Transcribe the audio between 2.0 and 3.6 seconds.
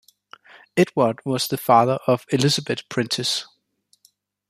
of Elizabeth Prentiss.